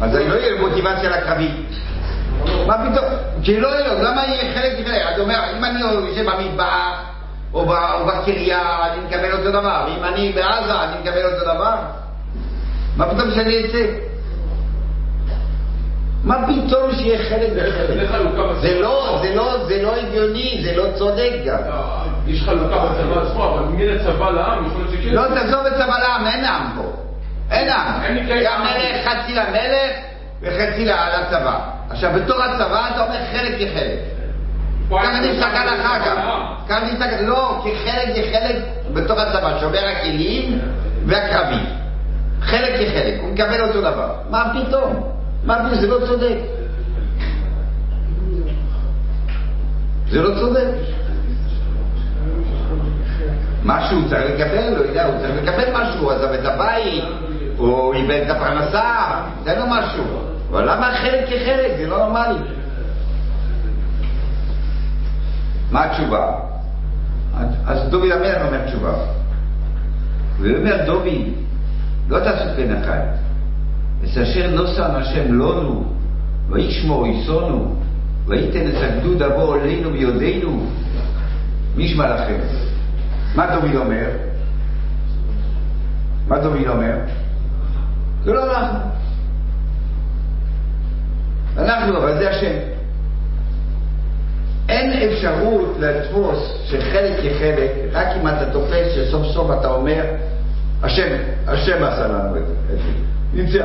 [0.00, 1.50] אז לא יהיה מוטיבציה לקרבי.
[2.66, 3.04] מה פתאום?
[3.42, 4.86] כי לא יהיה לו, למה יהיה חלק?
[5.12, 7.14] אתה אומר, אם אני יושב במטבח
[7.54, 7.66] או
[8.06, 9.86] בקריה, אני מקבל אותו דבר.
[9.98, 11.74] אם אני בעזה, אני מקבל אותו דבר.
[12.96, 14.13] מה פתאום שאני אצא?
[16.24, 18.08] מה פתאום שיהיה חלק וחלק?
[18.60, 21.58] זה לא, זה לא, זה לא הגיוני, זה לא צודק גם.
[21.68, 25.14] לא, יש חלוקה בצבא עצמו, אבל מן הצבא לעם יכול להיות שכן.
[25.14, 26.92] לא תעזוב את צבא לעם, אין עם פה.
[27.50, 28.00] אין עם.
[28.46, 29.92] המלך חצי למלך
[30.42, 31.58] וחצי לצבא.
[31.90, 33.98] עכשיו, בתור הצבא אתה אומר חלק כחלק.
[34.90, 36.14] ככה נסתכל אחר כך.
[36.68, 38.56] ככה נסתכל, לא, כי חלק כחלק
[38.92, 40.58] בתור הצבא, שומר הכלים
[41.06, 41.62] והקרבי.
[42.40, 44.14] חלק כחלק, הוא מקבל אותו דבר.
[44.30, 45.13] מה פתאום?
[45.44, 45.80] מה פתאום?
[45.80, 46.38] זה לא צודק.
[50.10, 50.66] זה לא צודק.
[53.64, 57.04] משהו הוא צריך לקבל, לא יודע, הוא צריך לקבל משהו, הוא עזב את הבית,
[57.56, 60.04] הוא איבד את הפרנסה, זה לא משהו.
[60.50, 61.72] אבל למה חלק כחלק?
[61.78, 62.38] זה לא נורמלי.
[65.70, 66.32] מה התשובה?
[67.66, 68.94] אז דובי המלך אומר תשובה.
[70.40, 71.34] והוא אומר, דובי,
[72.08, 73.04] לא תעשו כן אחת,
[74.04, 75.84] את אשר נוסם השם לנו,
[76.50, 77.74] וישמור יסונו,
[78.26, 80.66] וייתן את הגדוד הבוא עלינו ביודענו,
[81.76, 82.38] מי ישמע לכם?
[83.34, 84.06] מה דוד אומר?
[86.28, 86.96] מה דוד אומר?
[88.24, 88.78] זה לא אנחנו.
[91.58, 92.54] אנחנו, אבל זה השם.
[94.68, 100.04] אין אפשרות לתפוס שחלק כחלק, רק אם אתה תופס שסוף סוף אתה אומר,
[100.82, 102.54] השם, השם עשה לנו את זה,
[103.34, 103.64] נמצא.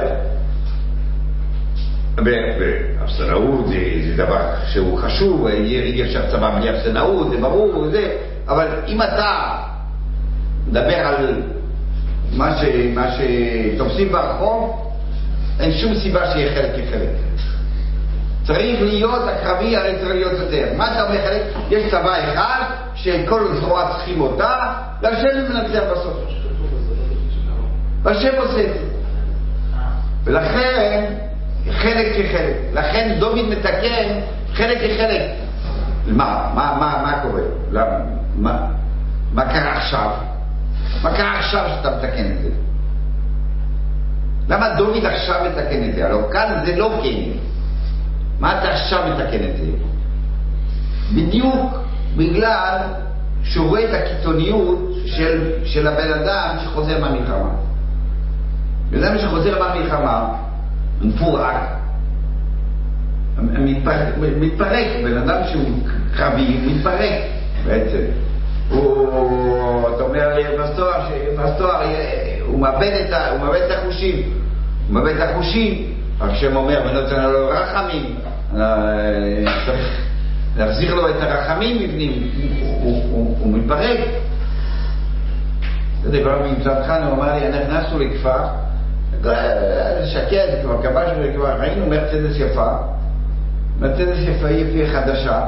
[2.26, 3.76] ואפסנאות זה,
[4.08, 9.58] זה דבר שהוא חשוב, אי אפשר צבא בלי אפסנאות, זה ברור, זה, אבל אם אתה
[10.68, 11.42] מדבר על
[12.34, 12.64] מה, ש,
[12.96, 14.92] מה שתופסים ברחוב,
[15.60, 17.10] אין שום סיבה שיהיה חלק כחלק.
[18.44, 20.74] צריך להיות הקרבי, הרי צריך להיות יותר.
[20.78, 21.42] מה אתה אומר חלק?
[21.70, 22.64] יש צבא אחד
[22.96, 26.18] שכל זרוע צריכים אותה, והשם מנצח בסוף.
[28.04, 28.89] והשם עושה את זה.
[30.30, 31.14] ולכן,
[31.72, 32.56] חלק כחלק.
[32.74, 34.20] לכן דוד מתקן
[34.54, 35.22] חלק כחלק.
[36.08, 37.42] מה, מה, מה, מה קורה?
[37.72, 38.00] למה?
[38.36, 38.68] מה,
[39.34, 40.12] מה קרה עכשיו?
[41.02, 42.50] מה קרה עכשיו שאתה מתקן את זה?
[44.50, 46.06] למה דוד עכשיו מתקן את זה?
[46.06, 47.38] הלוא כאן זה לא כן.
[48.40, 49.66] מה אתה עכשיו מתקן את זה?
[51.16, 51.80] בדיוק
[52.18, 52.78] בגלל
[53.44, 57.69] שהוא רואה את הקיצוניות של, של הבן אדם שחוזר מהמלחמה.
[58.92, 60.28] בן אדם שחוזר מהמלחמה,
[61.02, 61.56] מפורק,
[63.38, 64.08] מתפרק,
[64.40, 65.80] מתפרק, בן אדם שהוא
[66.18, 67.14] קרבי, מתפרק
[67.66, 68.02] בעצם.
[68.70, 71.86] הוא, אתה אומר לי, בסתואר,
[72.46, 72.92] הוא מאבד
[73.66, 74.16] את החושים,
[74.88, 78.16] הוא מאבד את החושים, השם אומר, ונותן לו רחמים,
[79.66, 80.06] צריך
[80.58, 82.30] להחזיר לו את הרחמים מבנים,
[83.40, 84.00] הוא מתפרק.
[86.04, 88.44] זה דבר מצדך, הוא אמר לי, נכנסנו לכפר,
[90.06, 92.72] שקט, כבר כבשנו, כבר ראינו מרצדס יפה,
[93.80, 95.42] מרצדס יפה יפה חדשה.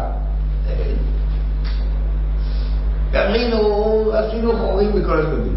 [3.14, 5.56] ראינו, עשינו חורים בכל הצדדים.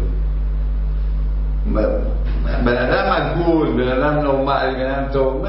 [2.63, 5.45] בן אדם הגון, בן אדם נורמלי, בן אדם טוב,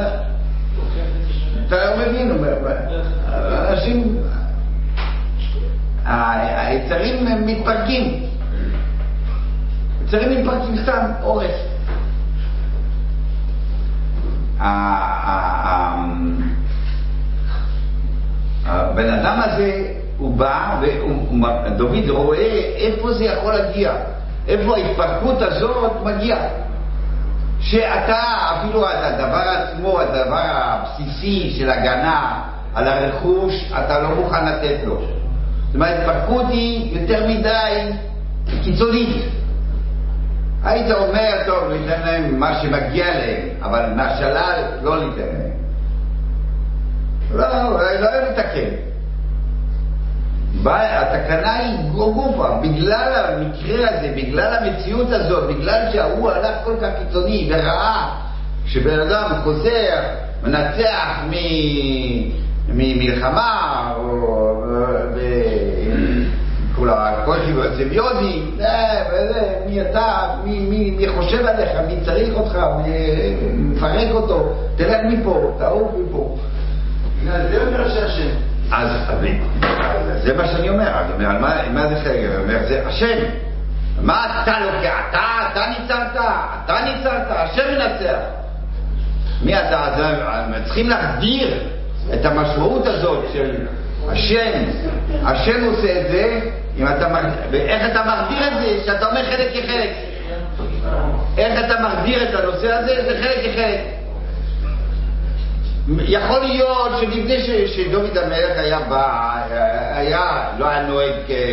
[1.67, 2.45] אתה לא מבין,
[3.41, 4.17] אנשים,
[6.07, 8.23] היצרים מתפרקים.
[10.01, 11.76] היצרים מתפרקים סתם, עורף.
[18.67, 23.93] הבן אדם הזה, הוא בא, ודוד רואה איפה זה יכול להגיע,
[24.49, 26.39] איפה ההתפרקות הזאת מגיעה.
[27.61, 32.43] שאתה, אפילו הדבר עצמו, הדבר הבסיסי של הגנה
[32.75, 35.01] על הרכוש, אתה לא מוכן לתת לו.
[35.67, 37.91] זאת אומרת, ההתפרקות היא יותר מדי
[38.63, 39.17] קיצונית.
[40.67, 45.51] היית אומר, טוב, ניתן להם מה שמגיע להם, אבל מהשלל לא ניתן להם.
[47.35, 48.87] לא, לא, לא לתקן.
[50.67, 57.51] התקנה היא גופה, בגלל המקרה הזה, בגלל המציאות הזאת, בגלל שההוא הלך כל כך קיצוני
[57.53, 58.09] וראה
[58.67, 60.03] שבן אדם חוזר,
[60.43, 61.21] מנצח
[62.69, 64.63] ממלחמה, או
[66.77, 68.43] כל הקושי והסיביוזי,
[69.67, 72.59] מי אתה, מי חושב עליך, מי צריך אותך,
[73.55, 76.37] מפרק אותו, תלך מפה, תעוף מפה.
[77.25, 78.29] זה אומר שהשם.
[78.73, 78.89] אז
[80.23, 82.17] זה מה שאני אומר, אני אומר, על מה, מה זה חלק?
[82.17, 83.19] אני אומר, זה השם.
[84.03, 84.95] מה אתה לוקח?
[85.11, 85.21] אתה,
[85.53, 86.17] אתה ניצרת,
[86.65, 88.19] אתה ניצרת, השם מנצח.
[89.43, 89.85] מי אתה?
[89.85, 90.03] אז
[90.65, 91.59] צריכים להחדיר
[92.15, 93.67] את המשמעות הזאת של
[94.09, 94.63] השם.
[95.25, 96.41] השם עושה את זה,
[96.79, 98.85] אם אתה מגדיר, איך אתה מגדיר את זה?
[98.87, 99.91] שאתה אומר חלק כחלק.
[101.39, 103.05] איך אתה מגדיר את הנושא הזה?
[103.09, 103.81] זה חלק כחלק.
[105.99, 109.33] יכול להיות שלפני שדוד המלך היה בא,
[109.95, 111.13] היה, לא היה נוהג,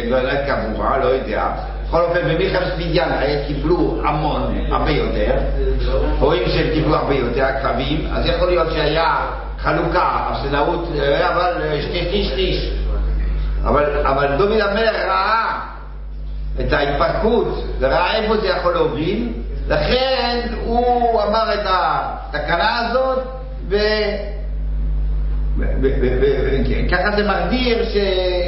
[0.10, 1.48] לא היה קבוע, לא יודע.
[1.88, 5.32] בכל אופן, במלחמת היה קיבלו המון, הרבה יותר.
[6.20, 9.16] רואים שהם קיבלו הרבה יותר, הקרבים, אז יכול להיות שהיה
[9.60, 10.90] חלוקה, ארסנאות,
[11.20, 12.70] אבל שני שליש שליש.
[13.64, 15.60] אבל, אבל דוד המלך ראה
[16.60, 19.34] את ההתפרקות, וראה איפה זה יכול להוביל,
[19.68, 23.20] לכן הוא אמר את התקנה הזאת,
[23.70, 23.92] וככה
[27.16, 27.86] זה מגדיר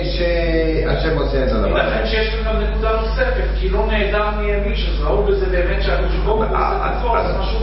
[0.04, 1.78] שהשם עושה את הדבר.
[1.78, 6.38] לכן שיש גם נקודה נוספת, כי לא נעדר מימין, אז ראו בזה באמת שהקדוש ברוך
[6.38, 7.60] הוא עושה תפור, אז משהו.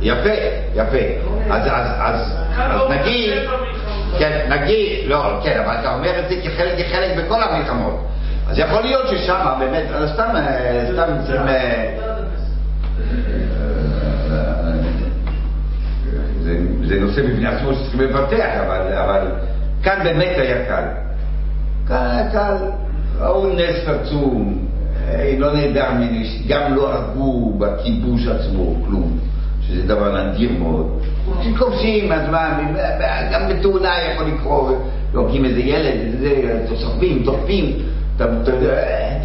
[0.00, 0.30] יפה,
[0.74, 0.98] יפה.
[1.50, 1.62] אז
[2.90, 3.32] נגיד,
[4.18, 8.04] כן, נגיד, לא, כן, אבל אתה אומר את זה כחלק כחלק בכל המלחמות.
[8.48, 9.84] אז יכול להיות ששם באמת,
[10.14, 10.34] סתם,
[10.92, 11.46] סתם צריכים...
[16.84, 19.30] זה, נושא בפני עצמו שצריכים לפתח, אבל,
[19.82, 20.84] כאן באמת היה קל.
[21.88, 22.56] כאן היה קל,
[23.18, 24.66] ראו נס עצום,
[25.08, 29.18] אה, לא נהדר ממני, גם לא הרגו בכיבוש עצמו כלום,
[29.66, 31.02] שזה דבר נדיר מאוד.
[31.58, 32.58] כובשים, אז מה,
[33.32, 34.76] גם בתאונה יכול לקרות,
[35.14, 37.72] הורגים איזה ילד, זה, תוספים, תוקפים.
[38.16, 38.24] אתה,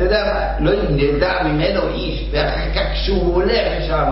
[0.03, 4.11] יודע מה, לא נדע ממנו איש, ואחר כך כשהוא הולך לשם,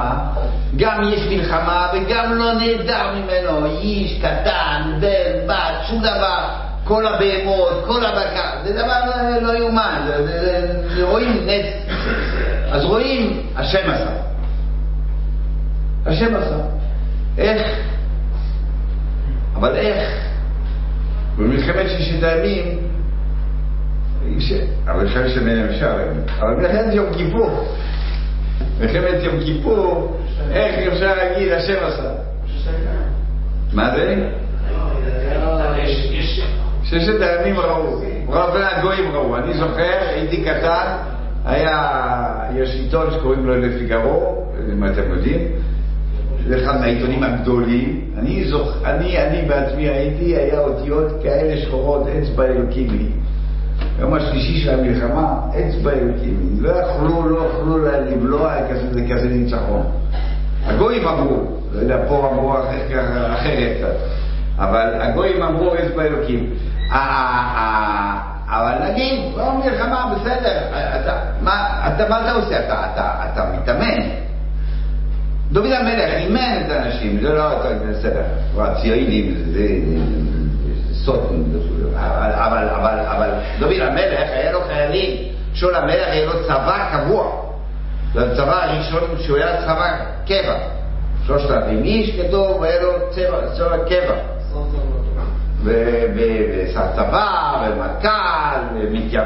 [0.78, 6.48] גם יש מלחמה וגם לא נהדר ממנו איש קטן, בן, בת, שום דבר,
[6.84, 9.00] כל הבהמות, כל הבקר, זה דבר
[9.42, 10.08] לא יאומן,
[11.02, 11.96] רואים נס,
[12.72, 14.12] אז רואים, השם עשה.
[16.06, 16.81] השם עשה.
[17.38, 17.62] איך?
[19.56, 20.32] אבל איך?
[21.38, 22.78] במלחמת ששת הימים,
[24.88, 25.98] אבל מלחמת ששת הימים אפשר,
[26.40, 27.76] אבל מלחמת יום כיפור,
[28.80, 30.18] מלחמת יום כיפור,
[30.52, 32.12] איך אפשר להגיד השם עשה?
[33.74, 34.30] מה זה?
[36.84, 40.98] ששת הימים ראו, רוב הגויים ראו, אני זוכר, הייתי קטן,
[41.46, 41.92] היה,
[42.56, 45.42] יש עיתון שקוראים לו לפיגרו, אם אתם יודעים,
[46.48, 48.02] זה אחד מהעיתונים הגדולים.
[48.18, 48.78] אני, זוכ...
[48.86, 53.06] אני, אני בעצמי הייתי, היה אותיות כאלה שחורות, אצבע אלוקים לי.
[54.00, 56.62] יום השלישי של המלחמה, אצבע אלוקים לי.
[56.62, 59.84] לא יכלו, לא יכלו לבלוע כזה, כזה ניצחון.
[60.66, 62.54] הגויים אמרו, לא יודע, פה אמרו
[63.34, 63.96] אחרת
[64.58, 66.54] אבל הגויים אמרו אצבע אלוקים.
[68.50, 72.60] אבל נגיד, לא מלחמה, בסדר, אתה, מה, אתה, עושה?
[72.60, 74.21] אתה מתאמן.
[75.52, 77.44] דוד המלך אימן את האנשים, זה לא,
[77.90, 78.24] בסדר,
[78.58, 79.68] הציונים זה
[80.94, 81.20] סוד,
[81.96, 83.30] אבל, אבל, אבל
[83.60, 85.18] דוד המלך היה לו חיילים,
[85.54, 87.32] שאול המלך היה לו צבא קבוע,
[88.14, 89.92] זה הצבא הראשון שהוא היה צבא
[90.28, 90.58] קבע,
[91.28, 92.92] שלושת אלפים איש כתוב, היה לו
[93.58, 94.16] צבא קבע.
[95.64, 98.60] ושר צבא, ומטכ"ל,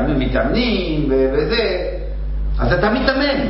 [0.07, 1.87] ומתאמנים, וזה,
[2.59, 3.47] אז אתה מתאמן.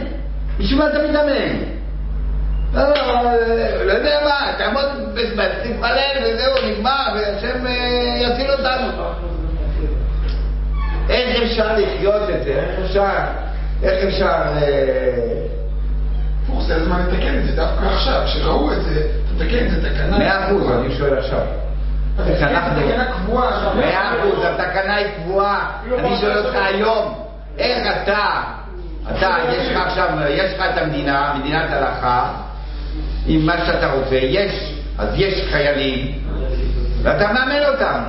[0.59, 1.74] בשביל מה אתה מתאמן?
[2.75, 2.83] לא,
[3.85, 4.85] לא יודע מה, תעמוד
[5.63, 7.65] תתפלל וזהו, נגמר, והשם
[8.21, 9.03] יציל אותנו.
[11.09, 12.51] איך אפשר לחיות את זה?
[12.51, 13.05] איך אפשר,
[13.83, 14.43] איך אפשר...
[16.43, 20.17] הפוך, זה הזמן לתקן את זה דווקא עכשיו, כשראו את זה, תתקן את זה, תקנה.
[20.17, 21.41] מאה אחוז, אני שואל עכשיו.
[22.27, 22.81] איך אנחנו...
[23.75, 25.71] מאה אחוז, התקנה היא קבועה.
[25.99, 27.13] אני שואל אותך היום,
[27.57, 28.41] איך אתה,
[29.11, 32.33] אתה, יש לך עכשיו, יש לך את המדינה, מדינת הלכה,
[33.27, 36.11] עם מה שאתה רוצה, יש, אז יש חיילים,
[37.01, 37.99] ואתה מאמן אותם.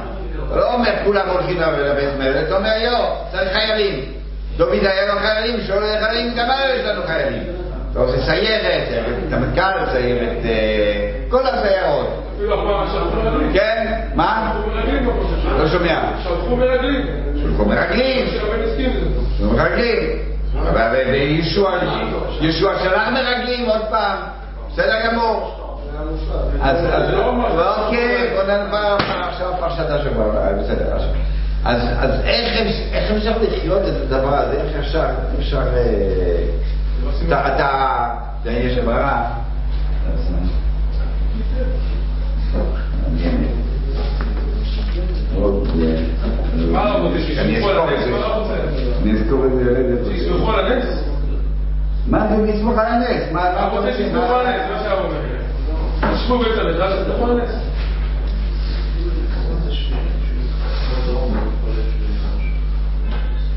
[0.47, 4.05] אתה לא אומר כולם הולכים לבית מלך, אתה אומר יו, צריך חיילים.
[4.57, 7.43] דוד היה לו חיילים, שאול היה חיילים, גם היום יש לנו חיילים.
[7.93, 8.89] אתה עושה סיירת,
[9.29, 10.37] את המנכ"ל, סיירת,
[11.29, 12.23] כל הסיירות.
[13.55, 14.01] כן?
[14.15, 14.53] מה?
[15.59, 16.01] לא שומע.
[16.25, 17.07] שלחו מרגלים.
[17.43, 18.27] שלחו מרגלים.
[19.39, 20.19] שלחו מרגלים.
[22.41, 24.19] וישוע שלח מרגלים עוד פעם.
[24.77, 25.53] בסדר גמור.
[26.61, 26.77] אז
[27.79, 28.97] אוקיי, בוא נדבר
[29.29, 30.25] עכשיו פרשת השבוע,
[30.63, 30.97] בסדר.
[31.65, 32.21] אז
[32.93, 34.53] איך אפשר לחיות את הדבר הזה?
[34.53, 35.07] איך אפשר,
[35.39, 35.61] אפשר...
[37.31, 38.09] אתה,
[38.47, 39.25] יש ברירה.
[49.01, 50.11] אני אזכור את זה.
[50.11, 51.16] שיסמכו על הנס?
[52.07, 53.33] מה זה לסמוך על הנס?
[53.33, 54.63] מה אתה רוצה שיסמכו על הנס?
[54.71, 56.15] לא שהרב אומר.
[56.15, 57.51] תשבו בית המדרש, תסמכו על הנס.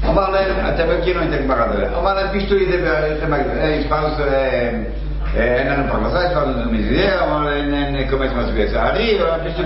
[0.09, 3.05] אמר להם, אתם מכירים את הגמרא הזאת, אמר להם, פשטו לי את זה,
[5.35, 9.63] אין לנו פרנסה, יש לנו מזה, אמר להם, אין קומץ מסביע צערי, פשטו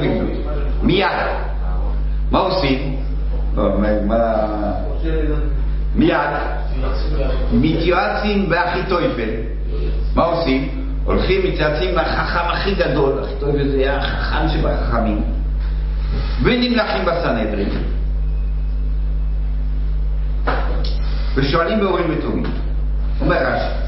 [7.53, 9.29] מתייעצים באחיתויפל.
[10.15, 10.69] מה עושים?
[11.03, 15.21] הולכים, מתייעצים לחכם הכי גדול, אחיתויפל זה היה החכם שבחכמים,
[16.43, 17.69] ונמלכים בסנהדרין.
[21.35, 22.45] ושואלים באורים ותומים.
[23.21, 23.83] אומר רש"י,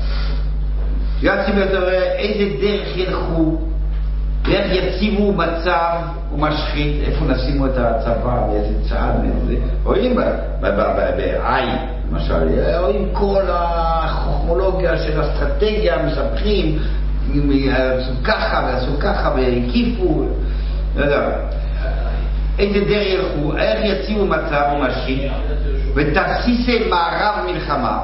[1.26, 3.58] יועצים יותר איזה דרך ילכו,
[4.52, 5.92] איך יציבו מצב
[6.34, 9.56] ומשחית, איפה נשימו את הצבא, באיזה צעד, באיזה...
[9.84, 10.16] רואים
[11.18, 11.76] בעין,
[12.16, 16.80] למשל, רואים כל החוכמולוגיה של אסטרטגיה, מספחים,
[17.72, 20.26] עשו ככה ועשו ככה והקיפו,
[20.96, 21.30] לא יודע.
[22.60, 25.32] איזה דרך ילכו, איך יציבו מצב ומשחית,
[25.96, 28.00] ותסיסי מערב מלחמה.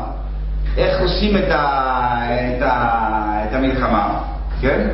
[0.78, 4.24] איך עושים את, ה, את, ה, את המלחמה,
[4.62, 4.88] כן?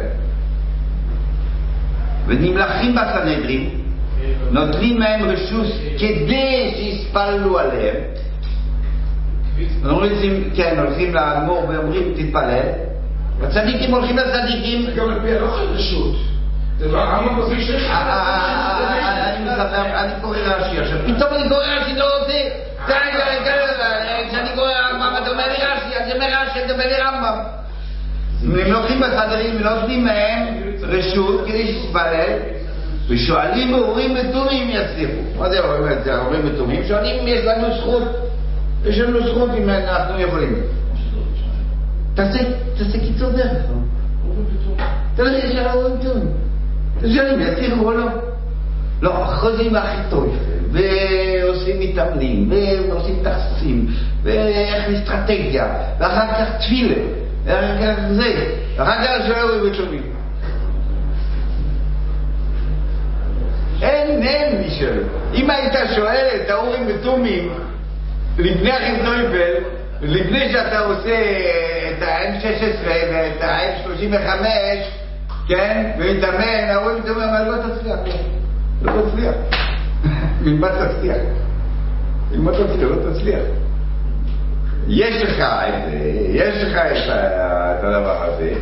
[2.28, 3.70] ונמלכים בסנהדרין,
[4.52, 7.96] נותנים להם רשות כדי שיספללו עליהם.
[9.84, 12.70] הולכים, כן, הולכים לאדמו"ר ואומרים תתפלל,
[13.40, 14.86] והצדיקים הולכים לצדיקים.
[14.96, 15.48] גם על פי הלא
[16.92, 17.84] לא הרמב"ם מביא שיש...
[17.84, 18.78] אה, אה,
[19.74, 22.34] אה, אני קורא רש"י עכשיו, פתאום אני קורא רש"י, לא רוצה,
[22.88, 26.86] די, די, די, כשאני קורא רמב"ם, אתה אומר לי רש"י, אני אומר רש"י, אתה אומר
[26.88, 27.38] לי רמב"ם.
[28.44, 30.48] הם לוקחים בחדרים ונותנים להם
[30.82, 32.34] רשות כדי שיתפלל,
[33.10, 35.40] ושואלים הורים מתומים אם יצליחו.
[35.40, 35.60] מה זה
[36.16, 36.84] הורים מתומים?
[36.88, 38.27] שואלים אם יש לנו זכות.
[38.88, 40.54] יש לנו זכות אם אנחנו יכולים.
[42.14, 42.40] תעשה,
[42.78, 43.52] תעשה קיצור דרך.
[45.14, 46.28] אתה יודע שההורים מתומים.
[46.98, 48.06] אתה שואל אם יצליחו או לא.
[49.02, 50.38] לא, חוזרים הכי טוב,
[50.72, 52.52] ועושים מתאמנים,
[52.90, 53.88] ועושים תכסים,
[54.24, 56.96] ואיך אסטרטגיה, ואחר כך תפילה,
[57.46, 60.02] ואחר כך זה, ואחר כך שואלים וטובים.
[63.82, 65.04] אין, אין מי שואל.
[65.34, 67.50] אם היית שואל את האורים ותומים
[68.38, 69.54] לפני החיזויבל,
[70.02, 71.20] לפני שאתה עושה
[71.92, 74.46] את ה-M16 ואת ה-M35,
[75.48, 78.00] כן, ומתאמן, האורים ותומים אמר, לא תצליח,
[78.82, 79.36] לא תצליח.
[80.44, 81.18] ללמד תצליח.
[82.32, 83.40] ללמד תצליח, לא תצליח.
[84.88, 85.98] יש לך את זה,
[86.30, 88.54] יש לך את הדבר הזה,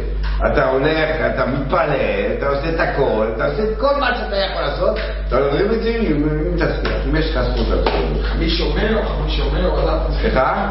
[0.51, 1.91] אתה הולך, אתה מתפלל,
[2.37, 5.71] אתה עושה את הכל, אתה עושה את כל מה שאתה יכול לעשות, אתה לא דברים
[5.71, 6.23] את זה, אם
[6.55, 7.93] תצליח, אם יש לך זכות לעשות.
[8.39, 9.71] מי שומר, מי שומר,
[10.21, 10.67] סליחה?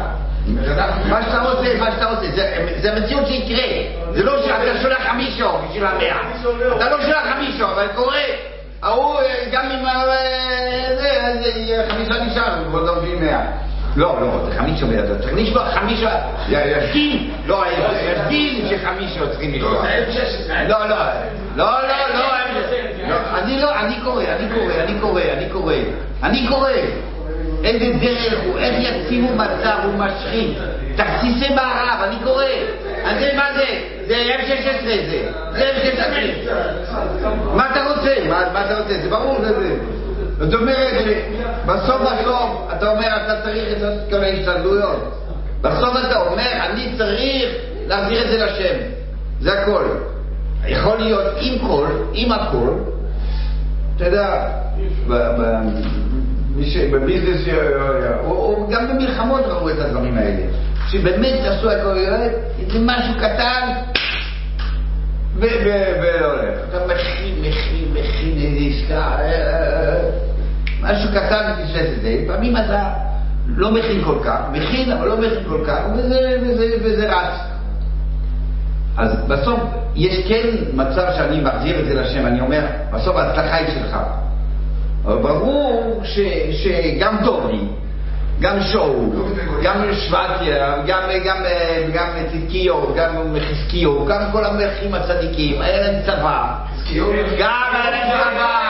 [1.09, 2.25] מה שאתה רוצה, מה שאתה רוצה,
[2.81, 3.63] זה- מציאות שיקרה,
[4.13, 6.17] זה לא שאתה שולח מישהו בשביל המאה,
[6.77, 8.17] אתה לא שולח מישהו, אבל קורה,
[8.83, 9.19] ההוא
[9.51, 10.03] גם אם ה-
[10.99, 11.09] זה,
[11.67, 13.41] זה חמישה נשאר, הוא לא מביא מאה.
[13.95, 16.09] לא, לא, זה חמישה מאה, אתה צריך לשלוח חמישה,
[16.49, 19.85] יש דין, לא, יש דין שחמישה צריכים לשלוח.
[20.67, 20.95] לא, לא,
[21.55, 21.65] לא, לא,
[22.13, 22.55] לא, הם-
[23.09, 25.73] לא, אני לא, אני קורא, אני קורא, אני קורא, אני קורא,
[26.23, 26.69] אני קורא.
[27.63, 30.57] איזה דרך הוא, איך יציבו מצב, הוא משחית.
[30.95, 32.43] תכסיסי מערב, אני קורא.
[33.05, 33.65] אז זה מה זה?
[34.07, 35.29] זה M16 זה.
[35.51, 36.51] זה M16.
[37.55, 38.15] מה אתה רוצה?
[38.29, 38.93] מה אתה רוצה?
[39.03, 39.75] זה ברור, זה זה.
[40.39, 41.05] זאת אומרת,
[41.65, 45.21] בסוף בסוף, אתה אומר, אתה צריך את כל ההשתדלויות.
[45.61, 47.51] בסוף אתה אומר, אני צריך
[47.87, 48.75] להחזיר את זה לשם.
[49.41, 49.85] זה הכל.
[50.67, 52.73] יכול להיות עם כל, עם הכל,
[53.95, 54.47] אתה יודע,
[56.91, 57.47] בביזנס,
[58.23, 60.43] או גם במלחמות ראו את הדברים האלה,
[60.91, 61.95] שבאמת עשו הכל,
[62.67, 63.71] זה משהו קטן,
[65.39, 66.59] והולך.
[66.69, 69.17] אתה מכין, מכין, מכין איזה עסקה,
[70.95, 72.15] משהו קטן את זה.
[72.23, 72.89] לפעמים אתה
[73.47, 77.39] לא מכין כל כך, מכין אבל לא מכין כל כך, וזה, וזה, וזה רץ.
[78.97, 79.59] אז בסוף
[79.95, 82.61] יש כן מצב שאני מחזיר את זה לשם, אני אומר,
[82.93, 83.97] בסוף ההצלחה היא שלך.
[85.05, 86.19] אבל ברור ש,
[86.51, 87.59] שגם דורי,
[88.39, 89.05] גם שאול,
[89.63, 91.37] גם שבטיה, גם, גם,
[91.93, 96.55] גם צדקיו, גם חזקיו, גם כל המלכים הצדיקים, היה להם צבא.
[97.39, 98.65] גם היה להם צבא.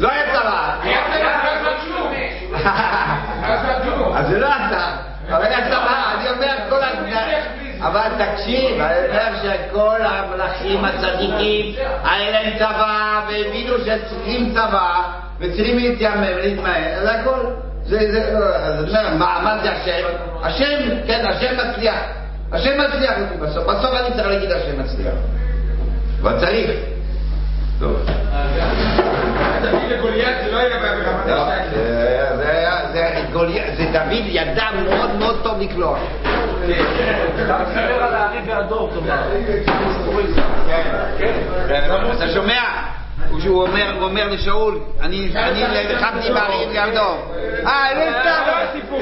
[0.00, 0.74] לא היה צבא.
[4.14, 4.90] אז זה לא אתה,
[5.28, 7.14] אבל היה צבא, אני אומר כל הדברים.
[7.80, 15.02] אבל תקשיב, אני אומר שכל המלכים הצדיקים, היה להם צבא, והבינו שצריכים צבא,
[15.40, 17.40] וצריכים להתיימם, להתמהר, זה הכל.
[17.82, 20.06] זה, זה, אז אני מה, מה זה השם?
[20.42, 21.96] השם, כן, השם מצליח.
[22.52, 23.64] השם מצליח אותי בסוף.
[23.64, 25.14] בסוף אני צריך להגיד השם מצליח.
[26.22, 26.70] אבל צריך.
[27.80, 28.06] טוב.
[29.62, 31.34] דוד וגוליית זה לא היה ברמת לא,
[33.32, 35.98] דוד ידע מאוד מאוד טוב לקלוע.
[37.34, 37.64] אתה
[41.88, 42.12] תאמר.
[42.12, 42.60] אתה שומע?
[43.46, 45.32] הוא אומר, הוא אומר לשאול, אני
[45.88, 47.34] נלחמתי בארי והדור.
[47.66, 47.86] אה,
[48.20, 49.00] סתם, לא סיפור.